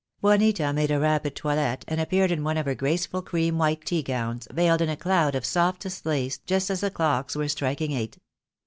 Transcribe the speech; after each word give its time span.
Juanita 0.19 0.73
made 0.73 0.89
a 0.89 0.99
rapid 0.99 1.35
toilet, 1.35 1.85
and 1.87 2.01
appeared 2.01 2.31
in 2.31 2.43
one 2.43 2.57
of 2.57 2.65
her 2.65 2.73
graceful 2.73 3.21
cream 3.21 3.59
white 3.59 3.85
tea 3.85 4.01
gowns, 4.01 4.47
veiled 4.51 4.81
in 4.81 4.89
a 4.89 4.97
cloud 4.97 5.35
of 5.35 5.45
softest 5.45 6.07
lace, 6.07 6.39
just 6.39 6.71
as 6.71 6.81
the 6.81 6.89
clocks 6.89 7.35
were 7.35 7.47
striking 7.47 7.91
eight. 7.91 8.17